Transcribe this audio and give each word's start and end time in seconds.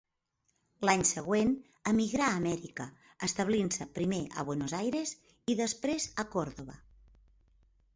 L'any 0.87 1.03
següent 1.09 1.51
emigrà 1.91 2.31
a 2.31 2.39
Amèrica, 2.39 2.89
establint-se 3.29 3.89
primer 4.01 4.23
a 4.45 4.49
Buenos 4.51 4.77
Aires 4.83 5.17
i 5.55 5.61
després 5.65 6.13
a 6.27 6.31
Córdoba. 6.39 6.85